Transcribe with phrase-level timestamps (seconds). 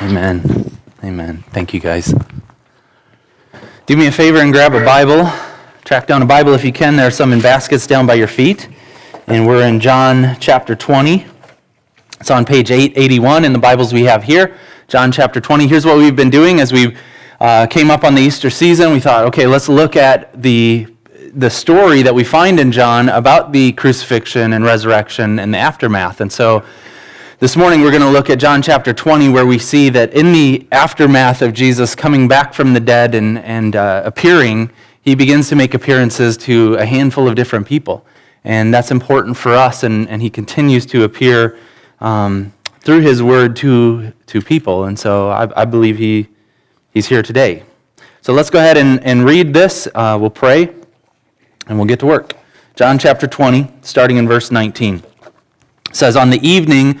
[0.00, 0.78] Amen.
[1.02, 1.42] Amen.
[1.50, 2.14] Thank you, guys.
[3.86, 5.28] Do me a favor and grab a Bible.
[5.84, 6.94] Track down a Bible if you can.
[6.94, 8.68] There are some in baskets down by your feet.
[9.26, 11.26] And we're in John chapter 20.
[12.20, 14.56] It's on page 881 in the Bibles we have here.
[14.86, 15.66] John chapter 20.
[15.66, 16.96] Here's what we've been doing as we
[17.40, 18.92] uh, came up on the Easter season.
[18.92, 20.86] We thought, okay, let's look at the,
[21.34, 26.20] the story that we find in John about the crucifixion and resurrection and the aftermath.
[26.20, 26.64] And so
[27.40, 30.32] this morning, we're going to look at John chapter 20, where we see that in
[30.32, 34.70] the aftermath of Jesus coming back from the dead and, and uh, appearing,
[35.02, 38.04] he begins to make appearances to a handful of different people.
[38.42, 41.56] And that's important for us, and, and he continues to appear
[42.00, 44.86] um, through his word to, to people.
[44.86, 46.26] And so I, I, believe he,
[46.92, 47.62] he's here today.
[48.20, 49.86] So let's go ahead and, and read this.
[49.94, 50.74] Uh, we'll pray,
[51.68, 52.34] and we'll get to work.
[52.74, 55.04] John chapter 20, starting in verse 19,
[55.92, 57.00] says, On the evening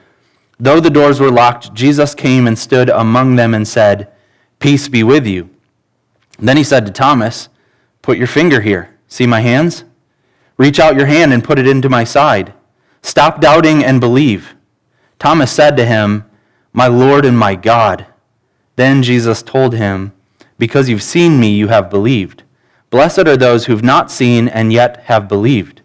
[0.61, 4.11] Though the doors were locked, Jesus came and stood among them and said,
[4.59, 5.49] Peace be with you.
[6.37, 7.49] then he said to Thomas,
[8.03, 8.95] Put your finger here.
[9.07, 9.85] See my hands?
[10.57, 12.53] Reach out your hand and put it into my side.
[13.01, 14.53] Stop doubting and believe.
[15.17, 16.25] Thomas said to him,
[16.73, 18.05] My Lord and my God.
[18.75, 20.13] Then Jesus told him,
[20.59, 22.43] Because you've seen me, you have believed.
[22.91, 25.81] Blessed are those who've not seen and yet have believed.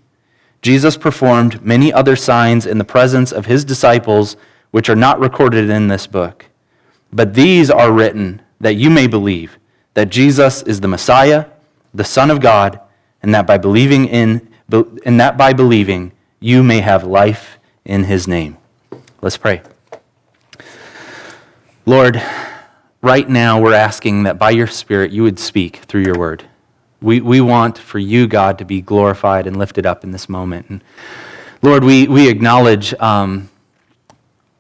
[0.61, 4.37] Jesus performed many other signs in the presence of his disciples
[4.71, 6.47] which are not recorded in this book.
[7.13, 9.59] But these are written that you may believe
[9.95, 11.47] that Jesus is the Messiah,
[11.95, 12.81] the Son of God,
[13.23, 14.49] and that by believing in
[15.05, 18.57] and that by believing you may have life in his name.
[19.23, 19.63] Let's pray.
[21.87, 22.21] Lord,
[23.01, 26.45] right now we're asking that by your Spirit you would speak through your word.
[27.01, 30.69] We, we want for you, God, to be glorified and lifted up in this moment.
[30.69, 30.83] And
[31.63, 33.49] Lord, we, we acknowledge um,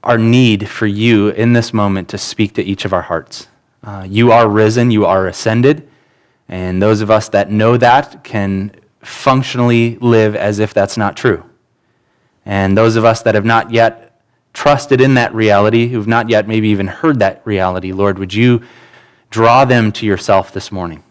[0.06, 3.48] our need for you in this moment to speak to each of our hearts.
[3.82, 5.86] Uh, you are risen, you are ascended,
[6.48, 8.70] and those of us that know that can
[9.02, 11.44] functionally live as if that's not true.
[12.44, 14.22] And those of us that have not yet
[14.52, 18.62] trusted in that reality, who've not yet maybe even heard that reality, Lord, would you
[19.30, 21.02] draw them to yourself this morning?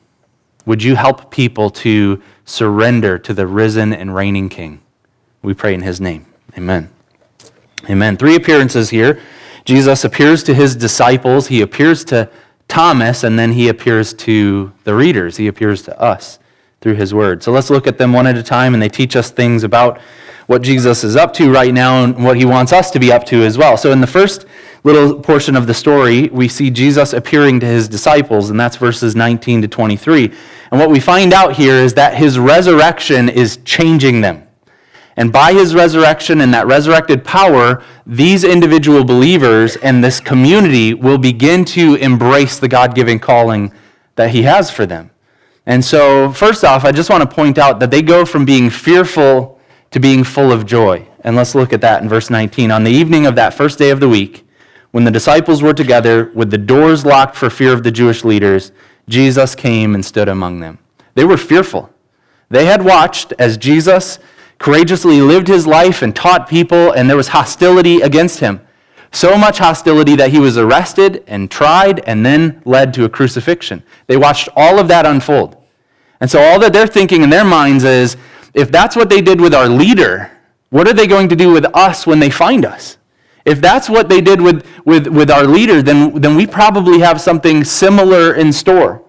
[0.65, 4.81] Would you help people to surrender to the risen and reigning King?
[5.43, 6.25] We pray in his name.
[6.57, 6.94] Amen.
[7.89, 8.17] Amen.
[8.17, 9.21] Three appearances here.
[9.63, 12.29] Jesus appears to his disciples, he appears to
[12.67, 15.37] Thomas, and then he appears to the readers.
[15.37, 16.39] He appears to us
[16.81, 17.41] through his word.
[17.41, 19.99] So let's look at them one at a time, and they teach us things about
[20.47, 23.25] what Jesus is up to right now and what he wants us to be up
[23.25, 23.77] to as well.
[23.77, 24.45] So in the first
[24.83, 29.15] little portion of the story, we see Jesus appearing to his disciples, and that's verses
[29.15, 30.31] 19 to 23.
[30.71, 34.44] And what we find out here is that his resurrection is changing them.
[35.17, 41.17] And by his resurrection and that resurrected power, these individual believers and this community will
[41.17, 43.71] begin to embrace the God given calling
[44.15, 45.11] that he has for them.
[45.65, 48.69] And so, first off, I just want to point out that they go from being
[48.69, 49.59] fearful
[49.91, 51.07] to being full of joy.
[51.21, 52.69] And let's look at that in verse 19.
[52.69, 54.45] On the evening of that first day of the week,
[54.91, 58.71] when the disciples were together with the doors locked for fear of the Jewish leaders,
[59.09, 60.79] Jesus came and stood among them.
[61.15, 61.89] They were fearful.
[62.49, 64.19] They had watched as Jesus
[64.59, 68.61] courageously lived his life and taught people, and there was hostility against him.
[69.11, 73.83] So much hostility that he was arrested and tried and then led to a crucifixion.
[74.07, 75.55] They watched all of that unfold.
[76.19, 78.17] And so all that they're thinking in their minds is
[78.53, 80.31] if that's what they did with our leader,
[80.69, 82.97] what are they going to do with us when they find us?
[83.45, 87.21] If that's what they did with, with, with our leader, then, then we probably have
[87.21, 89.04] something similar in store.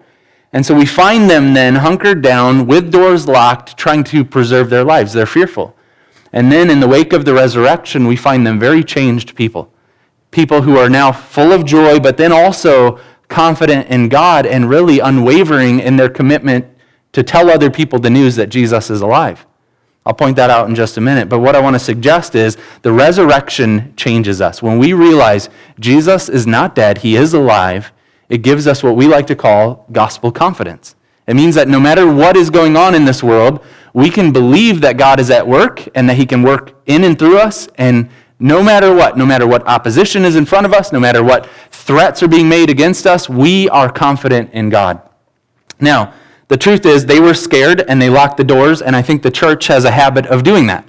[0.57, 4.85] And so we find them then hunkered down with doors locked, trying to preserve their
[4.85, 5.13] lives.
[5.13, 5.77] They're fearful.
[6.33, 9.71] And then in the wake of the resurrection, we find them very changed people.
[10.31, 12.99] People who are now full of joy, but then also
[13.29, 16.67] confident in God and really unwavering in their commitment
[17.13, 19.45] to tell other people the news that Jesus is alive.
[20.07, 21.29] I'll point that out in just a minute.
[21.29, 24.63] But what I want to suggest is the resurrection changes us.
[24.63, 27.93] When we realize Jesus is not dead, he is alive,
[28.29, 30.97] it gives us what we like to call gospel confidence.
[31.27, 33.65] It means that no matter what is going on in this world,
[33.95, 37.19] we can believe that God is at work and that he can work in and
[37.19, 37.69] through us.
[37.77, 41.25] And no matter what, no matter what opposition is in front of us, no matter
[41.25, 45.01] what threats are being made against us, we are confident in God.
[45.81, 46.13] Now,
[46.49, 49.31] the truth is, they were scared and they locked the doors, and I think the
[49.31, 50.89] church has a habit of doing that.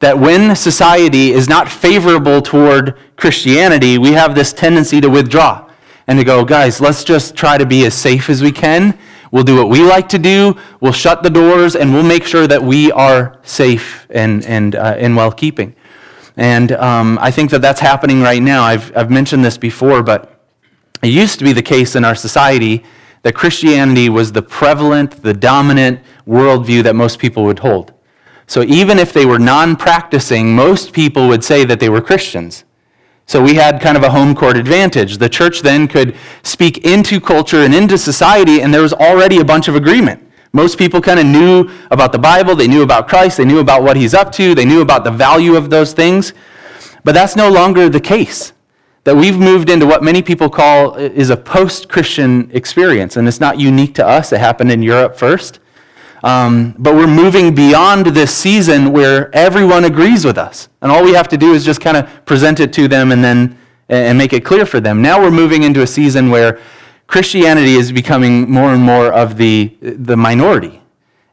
[0.00, 5.69] That when society is not favorable toward Christianity, we have this tendency to withdraw
[6.06, 8.98] and to go, guys, let's just try to be as safe as we can.
[9.30, 10.56] We'll do what we like to do.
[10.80, 14.96] We'll shut the doors and we'll make sure that we are safe and, and uh,
[14.98, 15.74] in well keeping.
[16.36, 18.62] And um, I think that that's happening right now.
[18.62, 20.40] I've, I've mentioned this before, but
[21.02, 22.84] it used to be the case in our society
[23.22, 27.92] that Christianity was the prevalent, the dominant worldview that most people would hold.
[28.46, 32.64] So even if they were non practicing, most people would say that they were Christians.
[33.30, 35.18] So we had kind of a home court advantage.
[35.18, 39.44] The church then could speak into culture and into society, and there was already a
[39.44, 40.20] bunch of agreement.
[40.52, 43.84] Most people kind of knew about the Bible, they knew about Christ, they knew about
[43.84, 46.32] what he's up to, they knew about the value of those things.
[47.04, 48.52] But that's no longer the case
[49.04, 53.16] that we've moved into what many people call uh, is a post Christian experience.
[53.16, 55.60] And it's not unique to us, it happened in Europe first.
[56.22, 60.68] Um, but we're moving beyond this season where everyone agrees with us.
[60.82, 63.24] And all we have to do is just kind of present it to them and
[63.24, 63.56] then
[63.90, 65.02] and make it clear for them.
[65.02, 66.60] Now we're moving into a season where
[67.08, 70.80] Christianity is becoming more and more of the, the minority.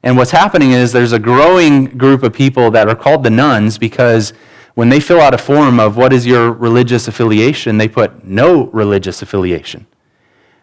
[0.01, 3.77] And what's happening is there's a growing group of people that are called the nones
[3.77, 4.33] because
[4.73, 8.65] when they fill out a form of what is your religious affiliation, they put no
[8.67, 9.85] religious affiliation.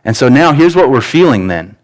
[0.05, 1.77] And so now here's what we're feeling then.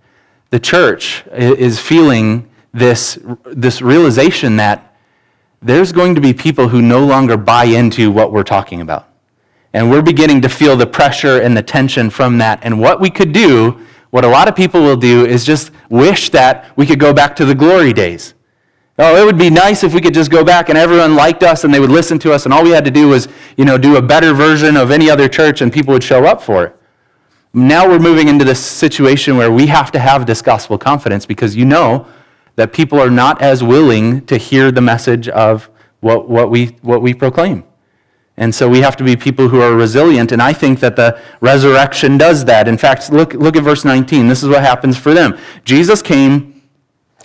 [0.50, 4.96] The church is feeling this, this realization that
[5.62, 9.08] there's going to be people who no longer buy into what we're talking about.
[9.72, 12.58] And we're beginning to feel the pressure and the tension from that.
[12.62, 13.80] And what we could do,
[14.10, 17.36] what a lot of people will do, is just wish that we could go back
[17.36, 18.34] to the glory days.
[18.98, 21.62] Oh, it would be nice if we could just go back and everyone liked us
[21.62, 23.78] and they would listen to us and all we had to do was, you know,
[23.78, 26.79] do a better version of any other church and people would show up for it.
[27.52, 31.56] Now we're moving into this situation where we have to have this gospel confidence because
[31.56, 32.06] you know
[32.54, 35.68] that people are not as willing to hear the message of
[36.00, 37.64] what, what, we, what we proclaim.
[38.36, 40.32] And so we have to be people who are resilient.
[40.32, 42.68] And I think that the resurrection does that.
[42.68, 44.28] In fact, look, look at verse 19.
[44.28, 45.36] This is what happens for them.
[45.64, 46.62] Jesus came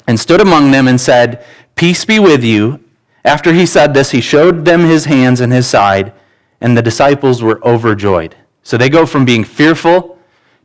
[0.07, 1.45] and stood among them and said,
[1.75, 2.83] Peace be with you.
[3.24, 6.13] After he said this, he showed them his hands and his side,
[6.62, 8.36] and the disciples were overjoyed.
[8.62, 10.14] So they go from being fearful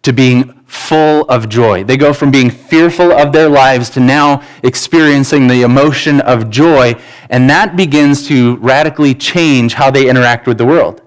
[0.03, 1.85] to being full of joy.
[1.85, 6.95] They go from being fearful of their lives to now experiencing the emotion of joy,
[7.29, 11.03] and that begins to radically change how they interact with the world.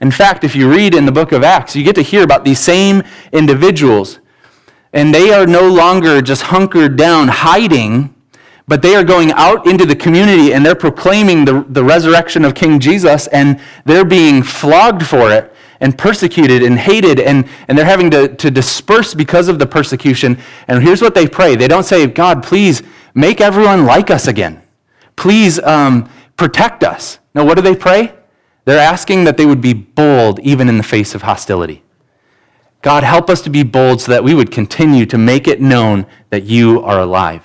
[0.00, 2.44] In fact, if you read in the book of Acts, you get to hear about
[2.44, 3.02] these same
[3.32, 4.18] individuals,
[4.92, 8.14] and they are no longer just hunkered down, hiding
[8.68, 12.54] but they are going out into the community and they're proclaiming the, the resurrection of
[12.54, 15.51] King Jesus and they're being flogged for it
[15.82, 20.38] and persecuted and hated and, and they're having to, to disperse because of the persecution.
[20.68, 22.82] And here's what they pray they don't say, God, please
[23.14, 24.62] make everyone like us again.
[25.16, 27.18] Please um, protect us.
[27.34, 28.14] No, what do they pray?
[28.64, 31.82] They're asking that they would be bold even in the face of hostility.
[32.80, 36.06] God, help us to be bold so that we would continue to make it known
[36.30, 37.44] that you are alive.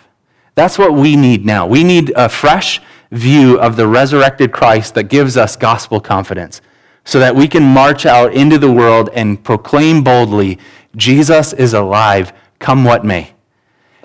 [0.54, 1.66] That's what we need now.
[1.68, 6.62] We need a fresh view of the resurrected Christ that gives us gospel confidence
[7.08, 10.60] so that we can march out into the world and proclaim boldly
[10.94, 13.32] Jesus is alive, come what may.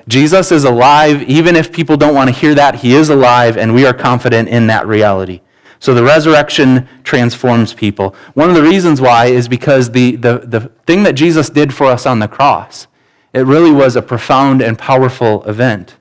[0.06, 3.74] Jesus is alive, even if people don't want to hear that, he is alive, and
[3.74, 5.40] we are confident in that reality.
[5.80, 8.14] So the resurrection transforms people.
[8.34, 11.86] One of the reasons why is because the, the, the thing that Jesus did for
[11.86, 12.86] us on the cross,
[13.32, 15.96] it really was a profound and powerful event.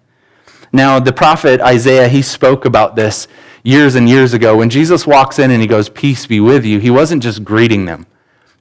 [0.71, 3.27] Now, the prophet Isaiah, he spoke about this
[3.63, 4.57] years and years ago.
[4.57, 7.85] When Jesus walks in and he goes, Peace be with you, he wasn't just greeting
[7.85, 8.05] them.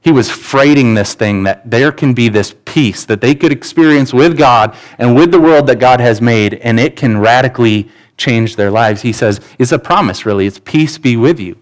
[0.02, 4.14] He was freighting this thing that there can be this peace that they could experience
[4.14, 8.56] with God and with the world that God has made, and it can radically change
[8.56, 9.02] their lives.
[9.02, 10.46] He says, It's a promise, really.
[10.46, 11.58] It's peace be with you.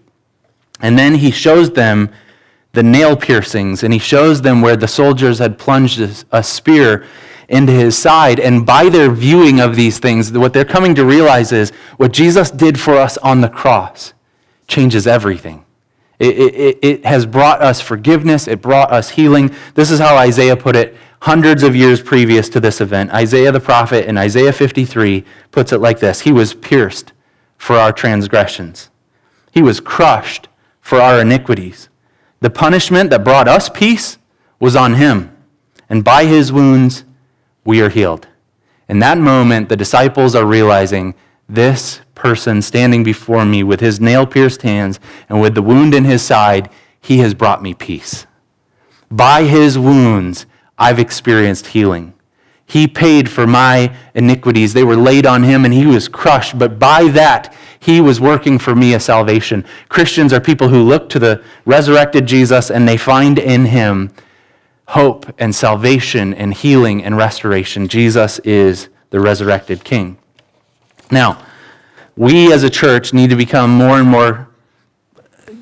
[0.79, 2.09] And then he shows them
[2.71, 7.05] the nail piercings, and he shows them where the soldiers had plunged a spear
[7.49, 8.39] into his side.
[8.39, 12.51] And by their viewing of these things, what they're coming to realize is what Jesus
[12.51, 14.13] did for us on the cross
[14.67, 15.65] changes everything.
[16.19, 19.55] It, it, it has brought us forgiveness, it brought us healing.
[19.73, 23.11] This is how Isaiah put it hundreds of years previous to this event.
[23.11, 27.13] Isaiah the prophet in Isaiah 53 puts it like this He was pierced
[27.57, 28.89] for our transgressions,
[29.51, 30.47] He was crushed
[30.81, 31.89] for our iniquities.
[32.41, 34.17] The punishment that brought us peace
[34.59, 35.35] was on Him,
[35.89, 37.05] and by His wounds
[37.69, 38.27] we are healed.
[38.89, 41.13] In that moment, the disciples are realizing
[41.47, 44.99] this person standing before me with his nail pierced hands
[45.29, 46.67] and with the wound in his side,
[46.99, 48.25] he has brought me peace.
[49.11, 50.47] By his wounds,
[50.79, 52.13] I've experienced healing.
[52.65, 54.73] He paid for my iniquities.
[54.73, 56.57] They were laid on him and he was crushed.
[56.57, 59.63] But by that, he was working for me a salvation.
[59.89, 64.11] Christians are people who look to the resurrected Jesus and they find in him
[64.89, 67.87] hope and salvation and healing and restoration.
[67.87, 70.17] Jesus is the resurrected king.
[71.11, 71.45] Now,
[72.15, 74.49] we as a church need to become more and more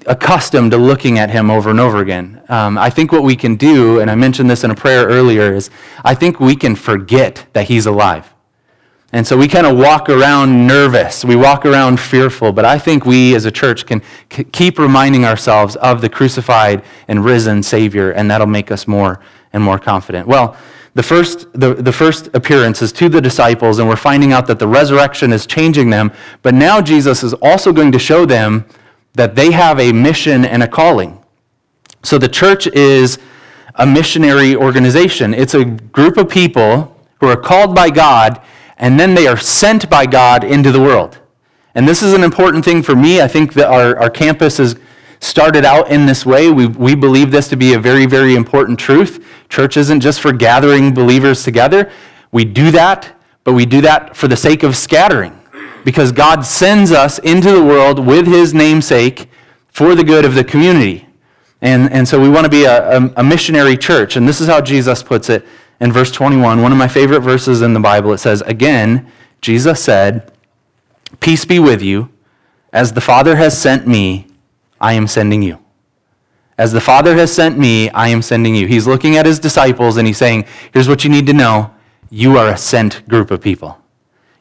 [0.06, 2.42] accustomed to looking at him over and over again.
[2.48, 5.54] Um, I think what we can do, and I mentioned this in a prayer earlier,
[5.54, 5.70] is
[6.06, 8.34] I think we can forget that he's alive.
[9.14, 11.24] And so we kind of walk around nervous.
[11.24, 12.52] We walk around fearful.
[12.52, 16.84] But I think we as a church can c- keep reminding ourselves of the crucified
[17.08, 19.22] and risen Savior, and that'll make us more
[19.54, 20.28] and more confident.
[20.28, 20.58] Well,
[20.94, 24.60] the first, the, the first appearance is to the disciples, and we're finding out that
[24.60, 26.12] the resurrection is changing them.
[26.42, 28.66] But now Jesus is also going to show them
[29.14, 31.24] that they have a mission and a calling.
[32.04, 33.20] So the church is
[33.76, 38.42] a missionary organization, it's a group of people who are called by God
[38.78, 41.20] and then they are sent by God into the world.
[41.76, 43.22] And this is an important thing for me.
[43.22, 44.76] I think that our, our campus has
[45.20, 46.50] started out in this way.
[46.50, 49.26] We, we believe this to be a very, very important truth.
[49.50, 51.92] Church isn't just for gathering believers together.
[52.32, 55.40] We do that, but we do that for the sake of scattering.
[55.84, 59.30] Because God sends us into the world with his namesake
[59.68, 61.08] for the good of the community.
[61.62, 64.16] And, and so we want to be a, a, a missionary church.
[64.16, 65.46] And this is how Jesus puts it
[65.80, 68.14] in verse 21, one of my favorite verses in the Bible.
[68.14, 70.32] It says, Again, Jesus said,
[71.20, 72.10] Peace be with you.
[72.74, 74.28] As the Father has sent me,
[74.80, 75.60] I am sending you.
[76.58, 78.68] As the Father has sent me, I am sending you.
[78.68, 81.74] He's looking at his disciples and he's saying, Here's what you need to know
[82.10, 83.78] you are a sent group of people.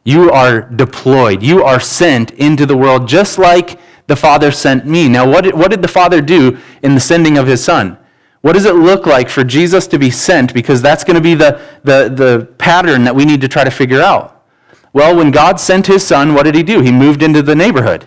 [0.04, 1.42] You are deployed.
[1.42, 5.08] You are sent into the world just like the Father sent me.
[5.08, 7.98] Now, what did, what did the Father do in the sending of his Son?
[8.46, 10.54] What does it look like for Jesus to be sent?
[10.54, 13.72] Because that's going to be the, the, the pattern that we need to try to
[13.72, 14.46] figure out.
[14.92, 16.80] Well, when God sent his son, what did he do?
[16.80, 18.06] He moved into the neighborhood.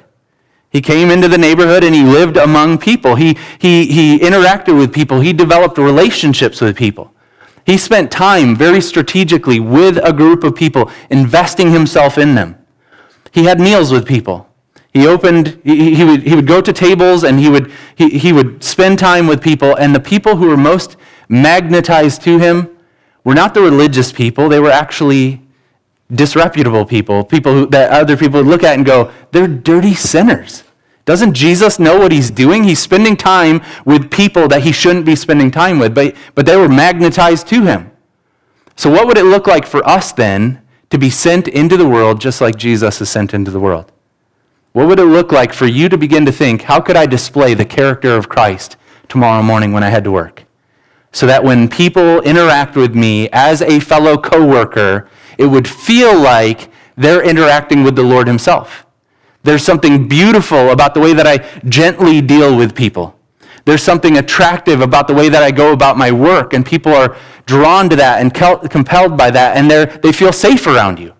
[0.69, 3.15] He came into the neighborhood and he lived among people.
[3.15, 5.19] He, he, he interacted with people.
[5.19, 7.13] He developed relationships with people.
[7.65, 12.55] He spent time very strategically with a group of people, investing himself in them.
[13.33, 14.48] He had meals with people.
[14.93, 18.33] He opened, he, he, would, he would go to tables and he would, he, he
[18.33, 22.75] would spend time with people, and the people who were most magnetized to him
[23.23, 25.41] were not the religious people, they were actually
[26.11, 30.63] disreputable people, people who, that other people would look at and go, they're dirty sinners.
[31.05, 32.63] Doesn't Jesus know what he's doing?
[32.63, 36.55] He's spending time with people that he shouldn't be spending time with, but, but they
[36.55, 37.91] were magnetized to him.
[38.75, 42.21] So, what would it look like for us then to be sent into the world
[42.21, 43.91] just like Jesus is sent into the world?
[44.73, 47.53] What would it look like for you to begin to think, how could I display
[47.53, 50.45] the character of Christ tomorrow morning when I head to work?
[51.11, 55.09] So that when people interact with me as a fellow coworker,
[55.39, 58.85] it would feel like they're interacting with the Lord Himself.
[59.41, 63.17] There's something beautiful about the way that I gently deal with people.
[63.65, 67.17] There's something attractive about the way that I go about my work, and people are
[67.45, 68.33] drawn to that and
[68.69, 69.71] compelled by that, and
[70.03, 71.13] they feel safe around you.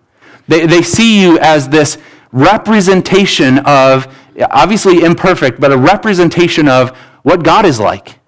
[0.46, 1.98] They, they see you as this
[2.32, 4.06] representation of,
[4.50, 8.18] obviously imperfect, but a representation of what God is like.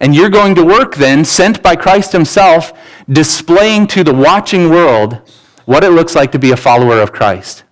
[0.00, 2.72] And you're going to work then, sent by Christ Himself,
[3.08, 5.20] displaying to the watching world
[5.66, 7.64] what it looks like to be a follower of Christ.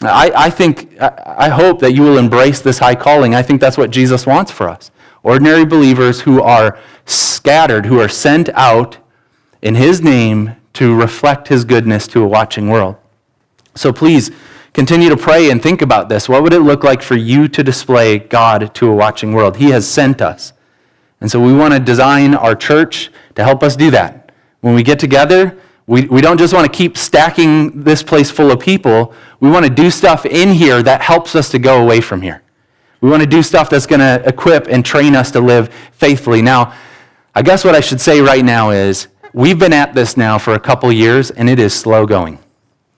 [0.00, 3.34] I, I think, I hope that you will embrace this high calling.
[3.34, 4.90] I think that's what Jesus wants for us.
[5.22, 8.96] Ordinary believers who are scattered, who are sent out
[9.60, 12.96] in His name to reflect His goodness to a watching world.
[13.74, 14.32] So please,
[14.72, 16.30] Continue to pray and think about this.
[16.30, 19.58] What would it look like for you to display God to a watching world?
[19.58, 20.54] He has sent us.
[21.20, 24.32] And so we want to design our church to help us do that.
[24.62, 28.50] When we get together, we, we don't just want to keep stacking this place full
[28.50, 29.12] of people.
[29.40, 32.42] We want to do stuff in here that helps us to go away from here.
[33.02, 36.40] We want to do stuff that's going to equip and train us to live faithfully.
[36.40, 36.74] Now,
[37.34, 40.54] I guess what I should say right now is we've been at this now for
[40.54, 42.38] a couple years, and it is slow going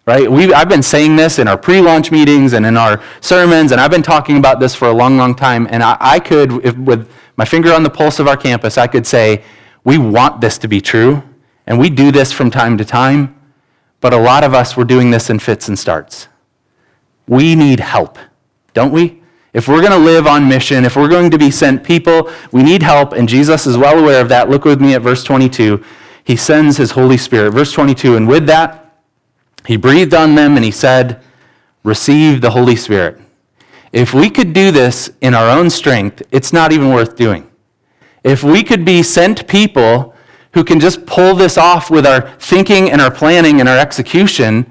[0.07, 0.31] right?
[0.31, 3.81] we I've been saying this in our pre launch meetings and in our sermons, and
[3.81, 5.67] I've been talking about this for a long, long time.
[5.71, 8.87] And I, I could, if, with my finger on the pulse of our campus, I
[8.87, 9.43] could say,
[9.85, 11.23] we want this to be true,
[11.67, 13.39] And we do this from time to time,
[14.01, 16.29] but a lot of us were doing this in fits and starts.
[17.27, 18.19] We need help,
[18.75, 19.23] don't we?
[19.55, 22.63] If we're going to live on mission, if we're going to be sent people, we
[22.63, 24.51] need help, and Jesus is well aware of that.
[24.51, 25.83] Look with me at verse 22.
[26.25, 27.53] He sends his Holy Spirit.
[27.53, 28.84] Verse 22, and with that,
[29.67, 31.21] he breathed on them and he said,
[31.83, 33.21] Receive the Holy Spirit.
[33.93, 37.51] If we could do this in our own strength, it's not even worth doing.
[38.25, 40.15] If we could be sent people
[40.53, 44.71] who can just pull this off with our thinking and our planning and our execution,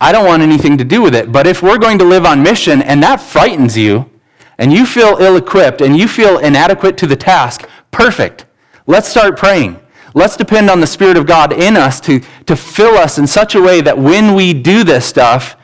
[0.00, 1.30] I don't want anything to do with it.
[1.30, 4.10] But if we're going to live on mission and that frightens you,
[4.58, 8.46] and you feel ill equipped and you feel inadequate to the task, perfect.
[8.86, 9.80] Let's start praying.
[10.16, 13.54] Let's depend on the Spirit of God in us to, to fill us in such
[13.54, 15.56] a way that when we do this stuff,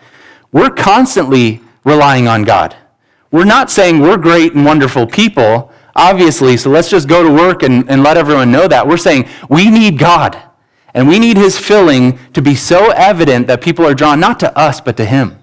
[0.52, 2.76] we're constantly relying on God.
[3.30, 7.62] We're not saying we're great and wonderful people, obviously, so let's just go to work
[7.62, 8.86] and, and let everyone know that.
[8.86, 10.38] We're saying we need God,
[10.92, 14.54] and we need His filling to be so evident that people are drawn not to
[14.54, 15.38] us, but to Him.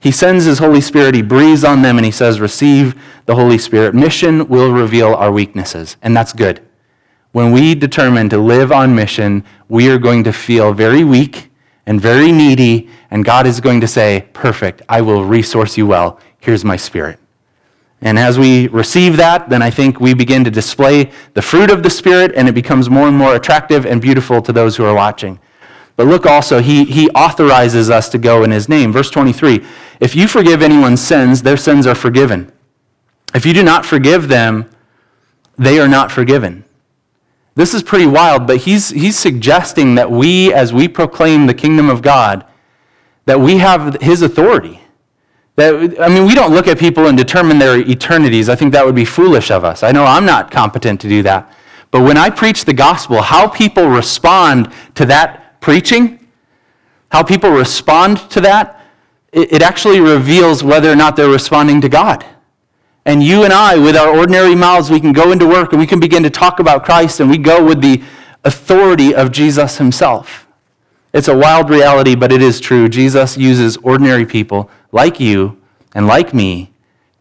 [0.00, 3.58] He sends His Holy Spirit, He breathes on them, and He says, Receive the Holy
[3.58, 3.94] Spirit.
[3.94, 6.66] Mission will reveal our weaknesses, and that's good.
[7.32, 11.50] When we determine to live on mission, we are going to feel very weak
[11.86, 16.18] and very needy, and God is going to say, Perfect, I will resource you well.
[16.40, 17.18] Here's my Spirit.
[18.02, 21.82] And as we receive that, then I think we begin to display the fruit of
[21.82, 24.94] the Spirit, and it becomes more and more attractive and beautiful to those who are
[24.94, 25.38] watching.
[25.96, 28.92] But look also, he, he authorizes us to go in his name.
[28.92, 29.64] Verse 23
[30.00, 32.50] If you forgive anyone's sins, their sins are forgiven.
[33.34, 34.68] If you do not forgive them,
[35.58, 36.64] they are not forgiven.
[37.60, 41.90] This is pretty wild, but he's, he's suggesting that we, as we proclaim the kingdom
[41.90, 42.46] of God,
[43.26, 44.80] that we have his authority.
[45.56, 48.48] That, I mean, we don't look at people and determine their eternities.
[48.48, 49.82] I think that would be foolish of us.
[49.82, 51.54] I know I'm not competent to do that.
[51.90, 56.28] But when I preach the gospel, how people respond to that preaching,
[57.12, 58.86] how people respond to that,
[59.32, 62.24] it, it actually reveals whether or not they're responding to God.
[63.06, 65.86] And you and I, with our ordinary mouths, we can go into work and we
[65.86, 68.02] can begin to talk about Christ and we go with the
[68.44, 70.46] authority of Jesus himself.
[71.12, 72.88] It's a wild reality, but it is true.
[72.88, 75.60] Jesus uses ordinary people like you
[75.94, 76.70] and like me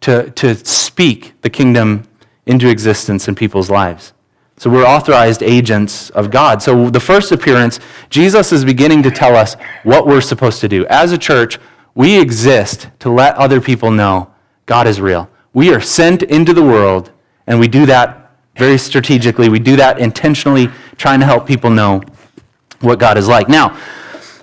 [0.02, 2.04] to, to speak the kingdom
[2.46, 4.14] into existence in people's lives.
[4.58, 6.62] So we're authorized agents of God.
[6.62, 10.86] So the first appearance, Jesus is beginning to tell us what we're supposed to do.
[10.88, 11.58] As a church,
[11.96, 14.32] we exist to let other people know
[14.66, 15.30] God is real.
[15.60, 17.12] We are sent into the world,
[17.46, 19.50] and we do that very strategically.
[19.50, 22.02] We do that intentionally, trying to help people know
[22.80, 23.50] what God is like.
[23.50, 23.78] Now,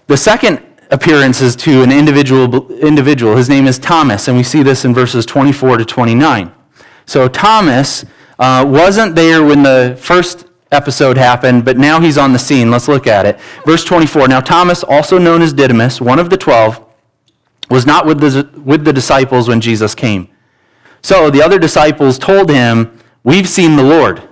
[0.08, 3.34] the second appearance is to an individual, individual.
[3.34, 6.52] His name is Thomas, and we see this in verses 24 to 29.
[7.06, 8.04] So Thomas
[8.38, 12.70] uh, wasn't there when the first episode happened, but now he's on the scene.
[12.70, 13.40] Let's look at it.
[13.64, 14.28] Verse 24.
[14.28, 16.84] Now Thomas, also known as Didymus, one of the twelve,
[17.70, 20.28] was not with the, with the disciples when Jesus came.
[21.02, 24.22] So the other disciples told him, We've seen the Lord.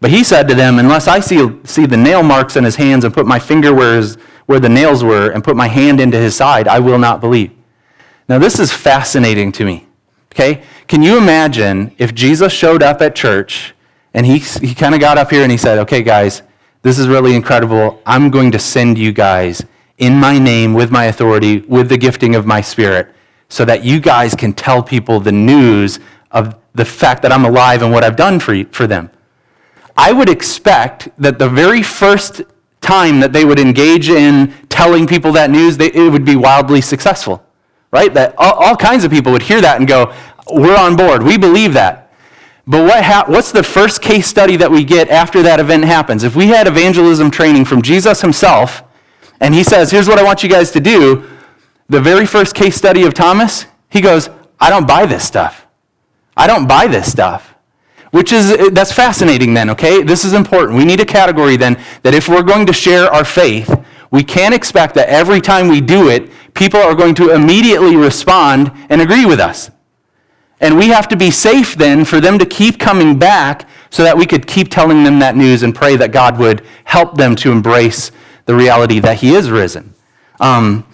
[0.00, 3.04] But he said to them, Unless I see, see the nail marks in his hands
[3.04, 6.18] and put my finger where, his, where the nails were and put my hand into
[6.18, 7.52] his side, I will not believe.
[8.28, 9.86] Now, this is fascinating to me.
[10.32, 10.62] Okay?
[10.86, 13.74] Can you imagine if Jesus showed up at church
[14.14, 16.42] and he, he kind of got up here and he said, Okay, guys,
[16.82, 18.00] this is really incredible.
[18.06, 19.64] I'm going to send you guys
[19.98, 23.12] in my name, with my authority, with the gifting of my spirit
[23.48, 27.82] so that you guys can tell people the news of the fact that I'm alive
[27.82, 29.10] and what I've done for, you, for them.
[29.96, 32.42] I would expect that the very first
[32.80, 36.80] time that they would engage in telling people that news, they, it would be wildly
[36.80, 37.44] successful,
[37.90, 38.12] right?
[38.14, 40.14] That all, all, kinds of people would hear that and go,
[40.52, 41.22] We're on board.
[41.22, 42.12] We believe that.
[42.66, 46.22] But what ha- what's the first case study that we get after that event happens?
[46.22, 48.82] If we had evangelism training from Jesus himself,
[49.40, 51.28] and he says, Here's what I want you guys to do,
[51.88, 54.28] the very first case study of Thomas, he goes,
[54.60, 55.66] I don't buy this stuff.
[56.36, 57.54] I don't buy this stuff.
[58.10, 60.02] Which is, that's fascinating then, okay?
[60.02, 60.78] This is important.
[60.78, 63.74] We need a category then that if we're going to share our faith,
[64.10, 68.72] we can't expect that every time we do it, people are going to immediately respond
[68.88, 69.70] and agree with us.
[70.60, 74.16] And we have to be safe then for them to keep coming back so that
[74.16, 77.52] we could keep telling them that news and pray that God would help them to
[77.52, 78.10] embrace
[78.46, 79.94] the reality that He is risen.
[80.40, 80.86] Um,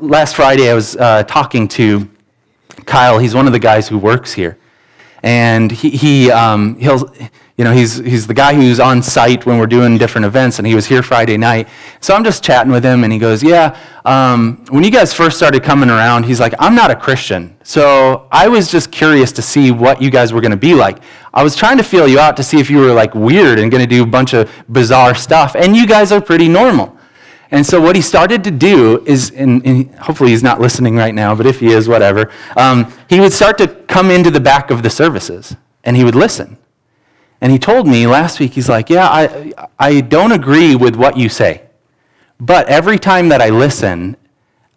[0.00, 2.08] last Friday, I was uh, talking to
[2.86, 3.18] Kyle.
[3.18, 4.58] He's one of the guys who works here.
[5.22, 7.12] And he, he, um, he'll,
[7.56, 10.66] you know, he's, he's the guy who's on site when we're doing different events, and
[10.66, 11.68] he was here Friday night.
[12.00, 15.36] So I'm just chatting with him, and he goes, Yeah, um, when you guys first
[15.36, 17.54] started coming around, he's like, I'm not a Christian.
[17.62, 21.00] So I was just curious to see what you guys were going to be like.
[21.34, 23.70] I was trying to feel you out to see if you were like weird and
[23.70, 26.96] going to do a bunch of bizarre stuff, and you guys are pretty normal.
[27.50, 31.14] And so what he started to do is, and, and hopefully he's not listening right
[31.14, 34.70] now, but if he is, whatever, um, he would start to come into the back
[34.70, 36.58] of the services, and he would listen.
[37.40, 41.16] And he told me last week, he's like, Yeah, I, I don't agree with what
[41.16, 41.62] you say.
[42.38, 44.16] But every time that I listen,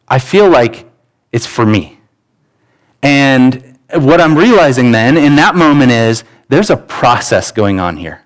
[0.07, 0.89] I feel like
[1.31, 1.99] it's for me.
[3.01, 8.23] And what I'm realizing then in that moment is there's a process going on here.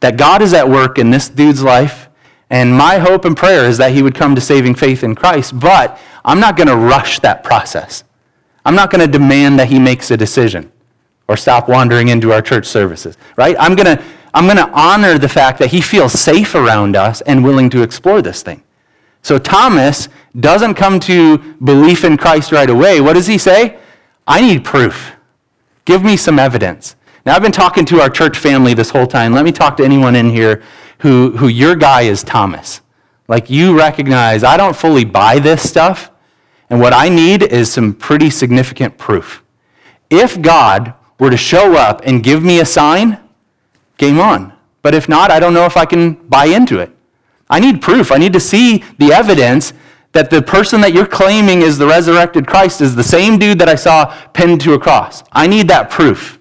[0.00, 2.08] That God is at work in this dude's life.
[2.50, 5.58] And my hope and prayer is that he would come to saving faith in Christ.
[5.58, 8.04] But I'm not going to rush that process.
[8.64, 10.70] I'm not going to demand that he makes a decision
[11.28, 13.56] or stop wandering into our church services, right?
[13.58, 17.20] I'm going to I'm going to honor the fact that he feels safe around us
[17.22, 18.62] and willing to explore this thing.
[19.22, 20.08] So Thomas
[20.38, 23.00] doesn't come to belief in Christ right away.
[23.00, 23.78] What does he say?
[24.26, 25.12] I need proof.
[25.84, 26.94] Give me some evidence.
[27.26, 29.32] Now, I've been talking to our church family this whole time.
[29.32, 30.62] Let me talk to anyone in here
[31.00, 32.80] who, who your guy is Thomas.
[33.28, 36.10] Like you recognize, I don't fully buy this stuff,
[36.68, 39.42] and what I need is some pretty significant proof.
[40.08, 43.18] If God were to show up and give me a sign,
[43.98, 44.52] game on.
[44.82, 46.90] But if not, I don't know if I can buy into it.
[47.48, 48.12] I need proof.
[48.12, 49.72] I need to see the evidence
[50.12, 53.68] that the person that you're claiming is the resurrected Christ is the same dude that
[53.68, 55.22] I saw pinned to a cross.
[55.32, 56.38] I need that proof.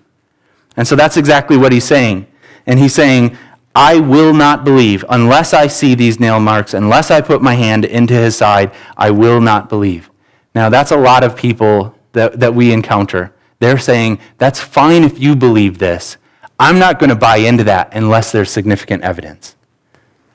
[0.78, 2.26] And so that's exactly what he's saying.
[2.66, 3.38] And he's saying,
[3.76, 7.86] I will not believe unless I see these nail marks, unless I put my hand
[7.86, 10.10] into his side, I will not believe.
[10.56, 13.34] Now, that's a lot of people that, that we encounter.
[13.60, 16.18] They're saying, that's fine if you believe this.
[16.60, 19.56] I'm not going to buy into that unless there's significant evidence.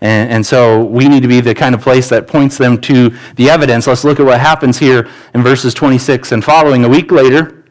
[0.00, 3.16] And, and, so we need to be the kind of place that points them to
[3.36, 3.86] the evidence.
[3.86, 6.84] Let's look at what happens here in verses 26 and following.
[6.84, 7.64] A week later,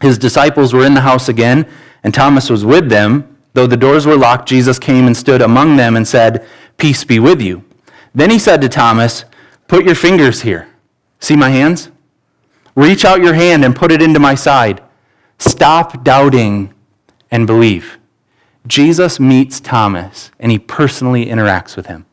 [0.00, 1.66] his disciples were in the house again,
[2.04, 3.31] and Thomas was with them.
[3.54, 6.46] Though the doors were locked, Jesus came and stood among them and said,
[6.78, 7.64] Peace be with you.
[8.14, 9.24] Then he said to Thomas,
[9.68, 10.68] Put your fingers here.
[11.20, 11.90] See my hands?
[12.74, 14.82] Reach out your hand and put it into my side.
[15.38, 16.72] Stop doubting
[17.30, 17.98] and believe.
[18.66, 22.06] Jesus meets Thomas and he personally interacts with him.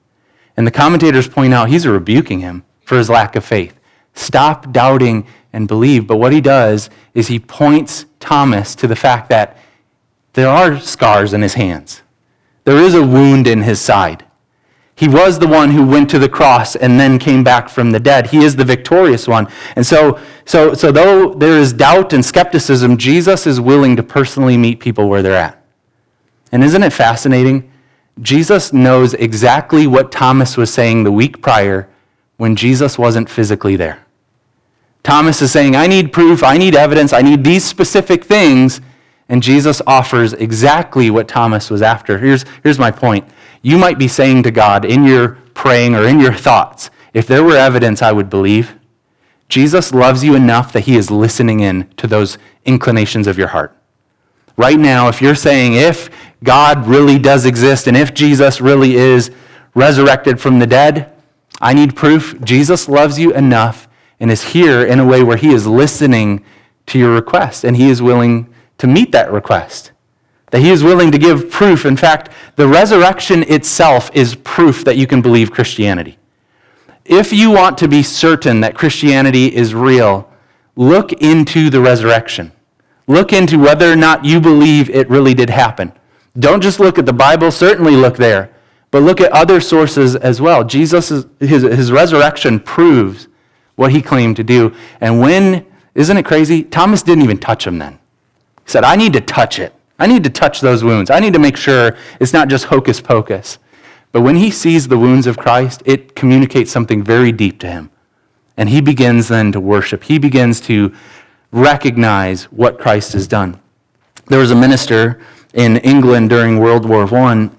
[0.57, 3.79] And the commentators point out he's rebuking him for his lack of faith.
[4.13, 6.07] Stop doubting and believe.
[6.07, 9.57] But what he does is he points Thomas to the fact that
[10.33, 12.01] there are scars in his hands,
[12.65, 14.25] there is a wound in his side.
[14.99, 18.01] He was the one who went to the cross and then came back from the
[18.01, 18.27] dead.
[18.27, 19.47] He is the victorious one.
[19.77, 24.57] And so, so, so though there is doubt and skepticism, Jesus is willing to personally
[24.57, 25.63] meet people where they're at.
[26.51, 27.71] And isn't it fascinating?
[28.21, 31.87] Jesus knows exactly what Thomas was saying the week prior
[32.35, 34.05] when Jesus wasn't physically there.
[35.03, 38.81] Thomas is saying, I need proof, I need evidence, I need these specific things.
[39.29, 42.17] And Jesus offers exactly what Thomas was after.
[42.17, 43.27] Here's, here's my point.
[43.61, 47.43] You might be saying to God in your praying or in your thoughts, if there
[47.43, 48.75] were evidence, I would believe.
[49.47, 53.75] Jesus loves you enough that he is listening in to those inclinations of your heart.
[54.57, 56.09] Right now, if you're saying, if
[56.43, 59.31] God really does exist and if Jesus really is
[59.73, 61.11] resurrected from the dead,
[61.61, 62.39] I need proof.
[62.43, 63.87] Jesus loves you enough
[64.19, 66.43] and is here in a way where he is listening
[66.87, 68.48] to your request and he is willing
[68.79, 69.91] to meet that request
[70.51, 71.85] that he is willing to give proof.
[71.85, 76.17] In fact, the resurrection itself is proof that you can believe Christianity.
[77.05, 80.31] If you want to be certain that Christianity is real,
[80.75, 82.51] look into the resurrection.
[83.07, 85.91] Look into whether or not you believe it really did happen.
[86.37, 88.51] Don't just look at the Bible, certainly look there,
[88.91, 90.63] but look at other sources as well.
[90.63, 93.27] Jesus, his, his resurrection proves
[93.75, 94.75] what he claimed to do.
[95.01, 95.65] And when,
[95.95, 96.63] isn't it crazy?
[96.63, 97.98] Thomas didn't even touch him then.
[98.69, 99.73] Said, I need to touch it.
[99.97, 101.09] I need to touch those wounds.
[101.09, 103.57] I need to make sure it's not just hocus pocus.
[104.11, 107.89] But when he sees the wounds of Christ, it communicates something very deep to him.
[108.57, 110.03] And he begins then to worship.
[110.03, 110.93] He begins to
[111.51, 113.59] recognize what Christ has done.
[114.27, 115.19] There was a minister
[115.55, 117.49] in England during World War I.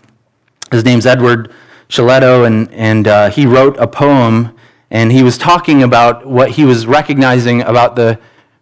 [0.70, 1.52] His name's Edward
[1.88, 4.56] Shillito, and, and uh, he wrote a poem,
[4.92, 8.20] and he was talking about what he was recognizing about the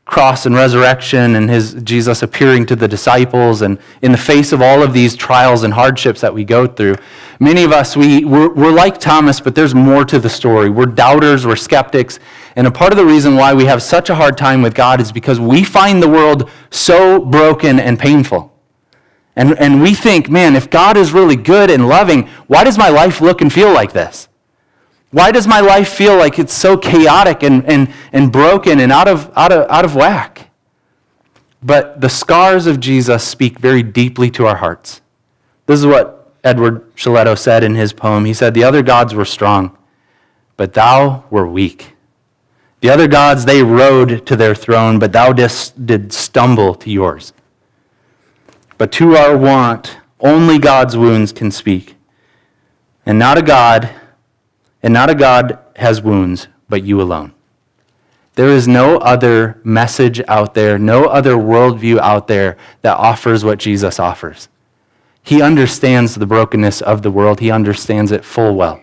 [0.09, 4.63] cross and resurrection and his Jesus appearing to the disciples and in the face of
[4.63, 6.97] all of these trials and hardships that we go through.
[7.39, 10.71] Many of us, we, we're, we're like Thomas, but there's more to the story.
[10.71, 12.21] We're doubters, we're skeptics.
[12.57, 14.99] And a part of the reason why we have such a hard time with God
[15.03, 18.51] is because we find the world so broken and painful.
[19.37, 22.89] And, and we think, man, if God is really good and loving, why does my
[22.89, 24.29] life look and feel like this?
[25.11, 29.09] Why does my life feel like it's so chaotic and, and, and broken and out
[29.09, 30.51] of, out, of, out of whack?
[31.63, 35.01] But the scars of Jesus speak very deeply to our hearts.
[35.67, 38.25] This is what Edward Shillito said in his poem.
[38.25, 39.77] He said, The other gods were strong,
[40.57, 41.95] but thou were weak.
[42.81, 47.33] The other gods, they rode to their throne, but thou didst, did stumble to yours.
[48.77, 51.97] But to our want, only God's wounds can speak.
[53.05, 53.91] And not a God,
[54.83, 57.33] and not a God has wounds, but you alone.
[58.35, 63.59] There is no other message out there, no other worldview out there that offers what
[63.59, 64.49] Jesus offers.
[65.23, 68.81] He understands the brokenness of the world, he understands it full well.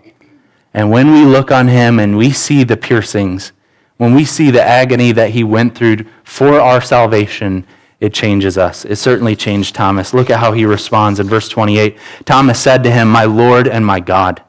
[0.73, 3.53] And when we look on him and we see the piercings,
[3.97, 7.65] when we see the agony that he went through for our salvation,
[8.01, 8.83] it changes us.
[8.83, 10.13] It certainly changed Thomas.
[10.13, 11.97] Look at how he responds in verse 28.
[12.25, 14.43] Thomas said to him, My Lord and my God.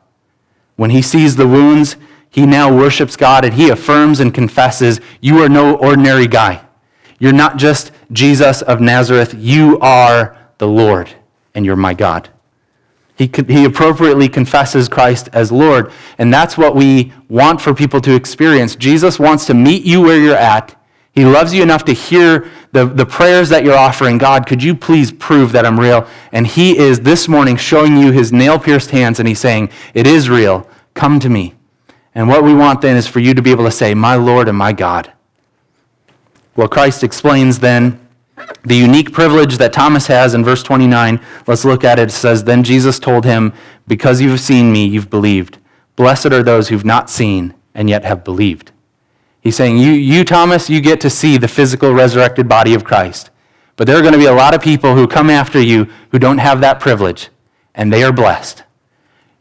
[0.76, 1.96] When he sees the wounds,
[2.30, 6.62] he now worships God and he affirms and confesses, You are no ordinary guy.
[7.18, 9.34] You're not just Jesus of Nazareth.
[9.36, 11.14] You are the Lord
[11.54, 12.28] and you're my God.
[13.16, 18.14] He, he appropriately confesses Christ as Lord, and that's what we want for people to
[18.14, 18.76] experience.
[18.76, 20.76] Jesus wants to meet you where you're at
[21.16, 24.18] he loves you enough to hear the, the prayers that you're offering.
[24.18, 26.06] God, could you please prove that I'm real?
[26.30, 30.06] And He is this morning showing you His nail pierced hands and He's saying, It
[30.06, 30.68] is real.
[30.92, 31.54] Come to me.
[32.14, 34.46] And what we want then is for you to be able to say, My Lord
[34.46, 35.10] and my God.
[36.54, 37.98] Well, Christ explains then
[38.62, 41.20] the unique privilege that Thomas has in verse 29.
[41.46, 42.08] Let's look at it.
[42.08, 43.54] It says, Then Jesus told him,
[43.86, 45.58] Because you've seen me, you've believed.
[45.96, 48.72] Blessed are those who've not seen and yet have believed.
[49.46, 53.30] He's saying, you, you, Thomas, you get to see the physical resurrected body of Christ.
[53.76, 56.18] But there are going to be a lot of people who come after you who
[56.18, 57.28] don't have that privilege,
[57.72, 58.64] and they are blessed.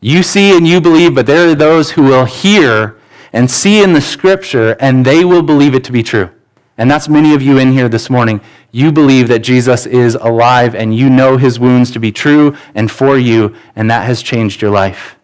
[0.01, 2.99] You see and you believe, but there are those who will hear
[3.33, 6.29] and see in the scripture, and they will believe it to be true.
[6.77, 8.41] And that's many of you in here this morning.
[8.71, 12.91] You believe that Jesus is alive, and you know his wounds to be true and
[12.91, 15.15] for you, and that has changed your life.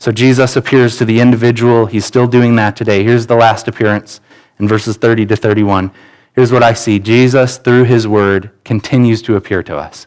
[0.00, 1.86] So Jesus appears to the individual.
[1.86, 3.04] He's still doing that today.
[3.04, 4.20] Here's the last appearance
[4.64, 5.90] in verses 30 to 31.
[6.34, 10.06] Here's what I see Jesus, through his word, continues to appear to us.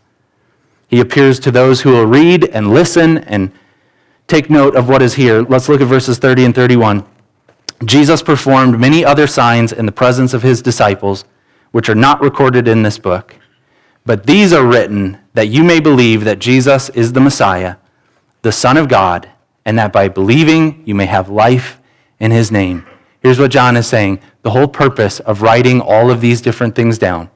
[0.87, 3.51] He appears to those who will read and listen and
[4.25, 5.43] take note of what is here.
[5.43, 7.05] Let's look at verses 30 and 31.
[7.85, 11.23] Jesus performed many other signs in the presence of his disciples,
[11.71, 13.35] which are not recorded in this book.
[14.07, 17.75] But these are written that you may believe that Jesus is the Messiah,
[18.41, 19.29] the Son of God,
[19.65, 21.79] and that by believing you may have life
[22.19, 22.87] in his name.
[23.27, 26.97] Here's what John is saying the whole purpose of writing all of these different things
[26.97, 27.29] down,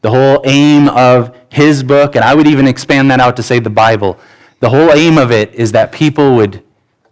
[0.00, 3.58] the whole aim of his book, and I would even expand that out to say
[3.58, 4.20] the Bible,
[4.60, 6.62] the whole aim of it is that people would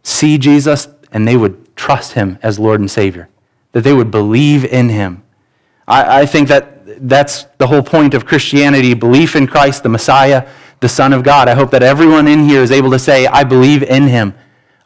[0.04, 3.28] see Jesus and they would trust him as Lord and Savior,
[3.72, 5.24] that they would believe in him.
[5.88, 10.48] I, I think that that's the whole point of Christianity belief in Christ, the Messiah,
[10.78, 11.48] the Son of God.
[11.48, 14.34] I hope that everyone in here is able to say, I believe in him.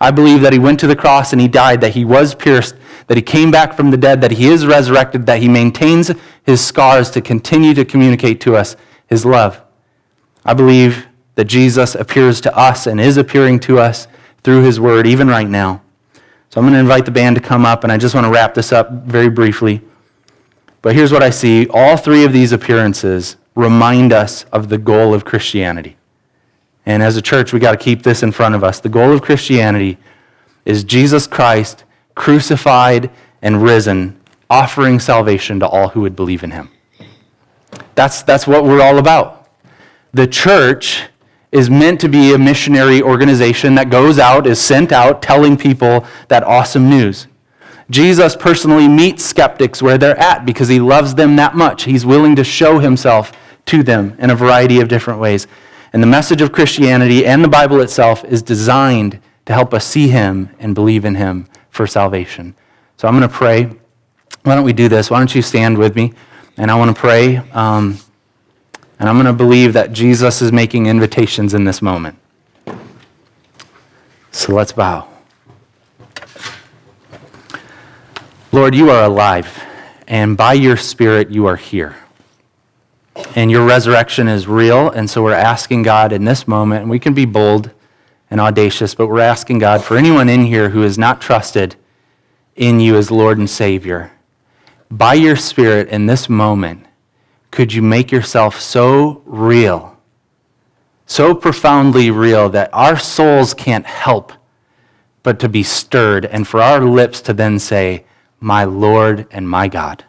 [0.00, 2.76] I believe that he went to the cross and he died, that he was pierced,
[3.08, 6.12] that he came back from the dead, that he is resurrected, that he maintains
[6.44, 9.60] his scars to continue to communicate to us his love.
[10.44, 14.06] I believe that Jesus appears to us and is appearing to us
[14.42, 15.82] through his word, even right now.
[16.48, 18.30] So I'm going to invite the band to come up, and I just want to
[18.32, 19.82] wrap this up very briefly.
[20.80, 25.12] But here's what I see all three of these appearances remind us of the goal
[25.12, 25.97] of Christianity.
[26.88, 28.80] And as a church, we got to keep this in front of us.
[28.80, 29.98] The goal of Christianity
[30.64, 33.10] is Jesus Christ crucified
[33.42, 36.70] and risen, offering salvation to all who would believe in him.
[37.94, 39.50] That's, that's what we're all about.
[40.14, 41.02] The church
[41.52, 46.06] is meant to be a missionary organization that goes out, is sent out, telling people
[46.28, 47.26] that awesome news.
[47.90, 51.82] Jesus personally meets skeptics where they're at because he loves them that much.
[51.82, 53.32] He's willing to show himself
[53.66, 55.46] to them in a variety of different ways.
[55.92, 60.08] And the message of Christianity and the Bible itself is designed to help us see
[60.08, 62.54] Him and believe in Him for salvation.
[62.96, 63.70] So I'm going to pray.
[64.42, 65.10] Why don't we do this?
[65.10, 66.12] Why don't you stand with me?
[66.56, 67.38] And I want to pray.
[67.52, 67.98] Um,
[68.98, 72.18] and I'm going to believe that Jesus is making invitations in this moment.
[74.32, 75.08] So let's bow.
[78.50, 79.62] Lord, you are alive,
[80.06, 81.96] and by your Spirit, you are here.
[83.34, 84.90] And your resurrection is real.
[84.90, 87.70] And so we're asking God in this moment, and we can be bold
[88.30, 91.76] and audacious, but we're asking God for anyone in here who has not trusted
[92.56, 94.12] in you as Lord and Savior.
[94.90, 96.86] By your Spirit in this moment,
[97.50, 99.98] could you make yourself so real
[101.08, 104.30] so profoundly real that our souls can't help
[105.22, 108.04] but to be stirred, and for our lips to then say,
[108.40, 110.04] My Lord and my God.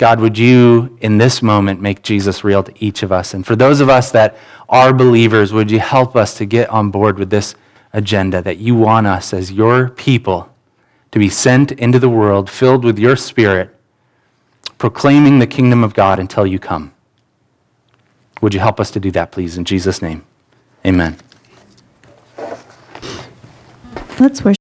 [0.00, 3.34] God, would you in this moment make Jesus real to each of us?
[3.34, 4.34] And for those of us that
[4.66, 7.54] are believers, would you help us to get on board with this
[7.92, 10.50] agenda that you want us as your people
[11.10, 13.76] to be sent into the world filled with your spirit,
[14.78, 16.94] proclaiming the kingdom of God until you come?
[18.40, 19.58] Would you help us to do that, please?
[19.58, 20.24] In Jesus' name,
[20.86, 21.18] amen.
[24.18, 24.48] Let's worship.